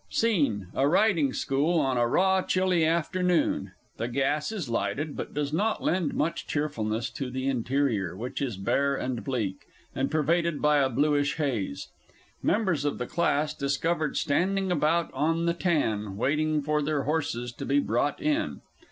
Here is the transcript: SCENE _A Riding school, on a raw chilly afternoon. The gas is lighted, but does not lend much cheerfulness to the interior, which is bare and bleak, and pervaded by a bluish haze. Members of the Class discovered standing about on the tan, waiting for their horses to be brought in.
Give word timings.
SCENE 0.09 0.65
_A 0.73 0.89
Riding 0.89 1.31
school, 1.31 1.79
on 1.79 1.95
a 1.95 2.07
raw 2.07 2.41
chilly 2.41 2.83
afternoon. 2.83 3.71
The 3.97 4.07
gas 4.07 4.51
is 4.51 4.67
lighted, 4.67 5.15
but 5.15 5.35
does 5.35 5.53
not 5.53 5.83
lend 5.83 6.15
much 6.15 6.47
cheerfulness 6.47 7.11
to 7.11 7.29
the 7.29 7.47
interior, 7.47 8.17
which 8.17 8.41
is 8.41 8.57
bare 8.57 8.95
and 8.95 9.23
bleak, 9.23 9.67
and 9.93 10.09
pervaded 10.09 10.59
by 10.59 10.79
a 10.79 10.89
bluish 10.89 11.35
haze. 11.35 11.89
Members 12.41 12.83
of 12.83 12.97
the 12.97 13.05
Class 13.05 13.53
discovered 13.53 14.17
standing 14.17 14.71
about 14.71 15.13
on 15.13 15.45
the 15.45 15.53
tan, 15.53 16.17
waiting 16.17 16.63
for 16.63 16.81
their 16.81 17.03
horses 17.03 17.51
to 17.51 17.63
be 17.67 17.77
brought 17.79 18.19
in. 18.19 18.61